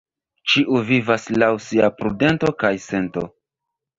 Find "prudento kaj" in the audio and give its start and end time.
1.99-2.75